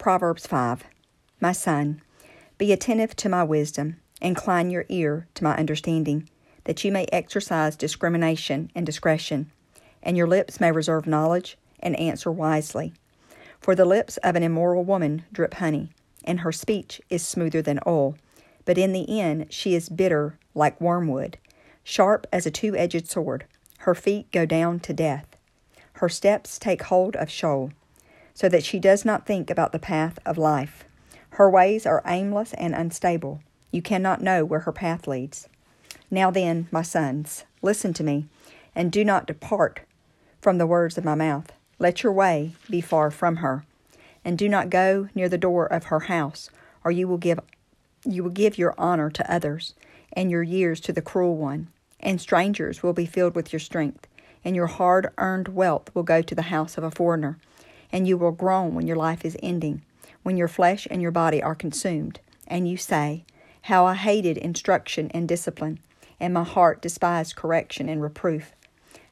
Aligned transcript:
Proverbs 0.00 0.46
5 0.46 0.84
My 1.42 1.52
son, 1.52 2.00
be 2.56 2.72
attentive 2.72 3.14
to 3.16 3.28
my 3.28 3.44
wisdom, 3.44 4.00
incline 4.22 4.70
your 4.70 4.86
ear 4.88 5.28
to 5.34 5.44
my 5.44 5.54
understanding, 5.58 6.26
that 6.64 6.82
you 6.82 6.90
may 6.90 7.04
exercise 7.12 7.76
discrimination 7.76 8.70
and 8.74 8.86
discretion, 8.86 9.52
and 10.02 10.16
your 10.16 10.26
lips 10.26 10.58
may 10.58 10.72
reserve 10.72 11.06
knowledge 11.06 11.58
and 11.80 12.00
answer 12.00 12.32
wisely. 12.32 12.94
For 13.60 13.74
the 13.74 13.84
lips 13.84 14.16
of 14.24 14.36
an 14.36 14.42
immoral 14.42 14.84
woman 14.84 15.26
drip 15.34 15.52
honey, 15.52 15.90
and 16.24 16.40
her 16.40 16.50
speech 16.50 17.02
is 17.10 17.22
smoother 17.22 17.60
than 17.60 17.78
oil, 17.86 18.16
but 18.64 18.78
in 18.78 18.94
the 18.94 19.20
end 19.20 19.52
she 19.52 19.74
is 19.74 19.90
bitter 19.90 20.38
like 20.54 20.80
wormwood, 20.80 21.36
sharp 21.84 22.26
as 22.32 22.46
a 22.46 22.50
two 22.50 22.74
edged 22.74 23.06
sword. 23.06 23.44
Her 23.80 23.94
feet 23.94 24.32
go 24.32 24.46
down 24.46 24.80
to 24.80 24.94
death. 24.94 25.36
Her 25.92 26.08
steps 26.08 26.58
take 26.58 26.84
hold 26.84 27.16
of 27.16 27.28
Sheol, 27.28 27.72
so 28.34 28.48
that 28.48 28.64
she 28.64 28.78
does 28.78 29.04
not 29.04 29.26
think 29.26 29.50
about 29.50 29.72
the 29.72 29.78
path 29.78 30.18
of 30.24 30.38
life. 30.38 30.84
Her 31.30 31.48
ways 31.48 31.86
are 31.86 32.02
aimless 32.06 32.52
and 32.54 32.74
unstable. 32.74 33.40
You 33.70 33.82
cannot 33.82 34.22
know 34.22 34.44
where 34.44 34.60
her 34.60 34.72
path 34.72 35.06
leads. 35.06 35.48
Now 36.10 36.30
then, 36.30 36.68
my 36.70 36.82
sons, 36.82 37.44
listen 37.62 37.92
to 37.94 38.04
me, 38.04 38.26
and 38.74 38.90
do 38.90 39.04
not 39.04 39.26
depart 39.26 39.80
from 40.40 40.58
the 40.58 40.66
words 40.66 40.98
of 40.98 41.04
my 41.04 41.14
mouth. 41.14 41.52
Let 41.78 42.02
your 42.02 42.12
way 42.12 42.54
be 42.68 42.80
far 42.80 43.10
from 43.10 43.36
her, 43.36 43.64
and 44.24 44.36
do 44.36 44.48
not 44.48 44.70
go 44.70 45.08
near 45.14 45.28
the 45.28 45.38
door 45.38 45.66
of 45.66 45.84
her 45.84 46.00
house, 46.00 46.50
or 46.84 46.90
you 46.90 47.06
will 47.06 47.18
give 47.18 47.40
you 48.04 48.24
will 48.24 48.30
give 48.30 48.58
your 48.58 48.74
honor 48.78 49.10
to 49.10 49.32
others, 49.32 49.74
and 50.12 50.30
your 50.30 50.42
years 50.42 50.80
to 50.80 50.92
the 50.92 51.02
cruel 51.02 51.36
one, 51.36 51.68
and 52.00 52.20
strangers 52.20 52.82
will 52.82 52.94
be 52.94 53.06
filled 53.06 53.34
with 53.34 53.52
your 53.52 53.60
strength, 53.60 54.06
and 54.44 54.56
your 54.56 54.66
hard 54.66 55.10
earned 55.18 55.48
wealth 55.48 55.94
will 55.94 56.02
go 56.02 56.22
to 56.22 56.34
the 56.34 56.42
house 56.42 56.78
of 56.78 56.84
a 56.84 56.90
foreigner, 56.90 57.38
and 57.92 58.06
you 58.06 58.16
will 58.16 58.32
groan 58.32 58.74
when 58.74 58.86
your 58.86 58.96
life 58.96 59.24
is 59.24 59.36
ending, 59.42 59.82
when 60.22 60.36
your 60.36 60.48
flesh 60.48 60.86
and 60.90 61.00
your 61.00 61.10
body 61.10 61.42
are 61.42 61.54
consumed, 61.54 62.20
and 62.46 62.68
you 62.68 62.76
say, 62.76 63.24
How 63.62 63.86
I 63.86 63.94
hated 63.94 64.36
instruction 64.38 65.10
and 65.12 65.28
discipline, 65.28 65.80
and 66.18 66.34
my 66.34 66.44
heart 66.44 66.82
despised 66.82 67.36
correction 67.36 67.88
and 67.88 68.02
reproof. 68.02 68.52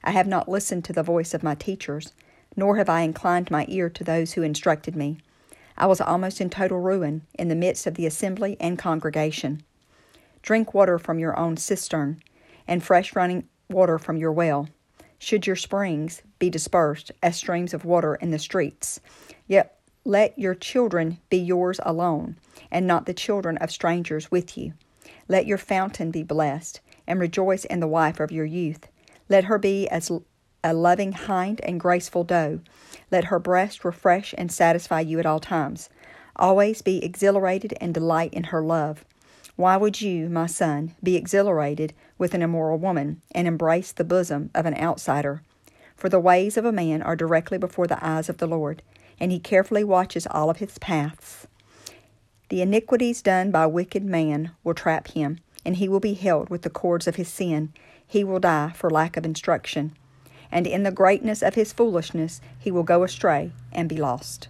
I 0.04 0.12
have 0.12 0.26
not 0.26 0.48
listened 0.48 0.84
to 0.84 0.92
the 0.92 1.02
voice 1.02 1.34
of 1.34 1.42
my 1.42 1.54
teachers, 1.54 2.12
nor 2.56 2.76
have 2.76 2.88
I 2.88 3.02
inclined 3.02 3.50
my 3.50 3.64
ear 3.68 3.88
to 3.90 4.04
those 4.04 4.32
who 4.32 4.42
instructed 4.42 4.96
me. 4.96 5.18
I 5.76 5.86
was 5.86 6.00
almost 6.00 6.40
in 6.40 6.50
total 6.50 6.80
ruin 6.80 7.22
in 7.34 7.48
the 7.48 7.54
midst 7.54 7.86
of 7.86 7.94
the 7.94 8.06
assembly 8.06 8.56
and 8.58 8.78
congregation. 8.78 9.62
Drink 10.42 10.74
water 10.74 10.98
from 10.98 11.18
your 11.18 11.38
own 11.38 11.56
cistern, 11.56 12.20
and 12.66 12.82
fresh 12.82 13.14
running 13.14 13.48
water 13.68 13.98
from 13.98 14.16
your 14.16 14.32
well. 14.32 14.68
Should 15.18 15.46
your 15.46 15.56
springs 15.56 16.22
be 16.38 16.48
dispersed 16.48 17.10
as 17.22 17.36
streams 17.36 17.74
of 17.74 17.84
water 17.84 18.14
in 18.14 18.30
the 18.30 18.38
streets, 18.38 19.00
yet 19.46 19.78
let 20.04 20.38
your 20.38 20.54
children 20.54 21.18
be 21.28 21.38
yours 21.38 21.80
alone, 21.82 22.36
and 22.70 22.86
not 22.86 23.06
the 23.06 23.14
children 23.14 23.56
of 23.58 23.70
strangers 23.70 24.30
with 24.30 24.56
you. 24.56 24.74
Let 25.26 25.46
your 25.46 25.58
fountain 25.58 26.10
be 26.10 26.22
blessed, 26.22 26.80
and 27.06 27.18
rejoice 27.18 27.64
in 27.64 27.80
the 27.80 27.88
wife 27.88 28.20
of 28.20 28.30
your 28.30 28.44
youth. 28.44 28.88
Let 29.28 29.44
her 29.44 29.58
be 29.58 29.88
as 29.88 30.10
a 30.62 30.72
loving 30.72 31.12
hind 31.12 31.60
and 31.62 31.80
graceful 31.80 32.24
doe. 32.24 32.60
Let 33.10 33.24
her 33.24 33.38
breast 33.38 33.84
refresh 33.84 34.34
and 34.38 34.52
satisfy 34.52 35.00
you 35.00 35.18
at 35.18 35.26
all 35.26 35.40
times. 35.40 35.88
Always 36.36 36.82
be 36.82 37.04
exhilarated 37.04 37.74
and 37.80 37.92
delight 37.92 38.32
in 38.32 38.44
her 38.44 38.62
love. 38.62 39.04
Why 39.58 39.76
would 39.76 40.00
you, 40.00 40.28
my 40.28 40.46
son, 40.46 40.94
be 41.02 41.16
exhilarated 41.16 41.92
with 42.16 42.32
an 42.32 42.42
immoral 42.42 42.78
woman 42.78 43.22
and 43.32 43.48
embrace 43.48 43.90
the 43.90 44.04
bosom 44.04 44.50
of 44.54 44.66
an 44.66 44.74
outsider? 44.76 45.42
For 45.96 46.08
the 46.08 46.20
ways 46.20 46.56
of 46.56 46.64
a 46.64 46.70
man 46.70 47.02
are 47.02 47.16
directly 47.16 47.58
before 47.58 47.88
the 47.88 47.98
eyes 48.00 48.28
of 48.28 48.38
the 48.38 48.46
Lord, 48.46 48.82
and 49.18 49.32
he 49.32 49.40
carefully 49.40 49.82
watches 49.82 50.28
all 50.30 50.48
of 50.48 50.58
his 50.58 50.78
paths. 50.78 51.48
The 52.50 52.62
iniquities 52.62 53.20
done 53.20 53.50
by 53.50 53.66
wicked 53.66 54.04
man 54.04 54.52
will 54.62 54.74
trap 54.74 55.08
him, 55.08 55.40
and 55.64 55.74
he 55.74 55.88
will 55.88 55.98
be 55.98 56.14
held 56.14 56.50
with 56.50 56.62
the 56.62 56.70
cords 56.70 57.08
of 57.08 57.16
his 57.16 57.28
sin. 57.28 57.72
He 58.06 58.22
will 58.22 58.38
die 58.38 58.70
for 58.76 58.88
lack 58.88 59.16
of 59.16 59.24
instruction 59.24 59.96
and 60.50 60.66
in 60.66 60.82
the 60.82 60.90
greatness 60.90 61.42
of 61.42 61.54
his 61.54 61.72
foolishness 61.72 62.40
he 62.58 62.70
will 62.70 62.82
go 62.82 63.02
astray 63.02 63.52
and 63.72 63.88
be 63.88 63.96
lost. 63.96 64.48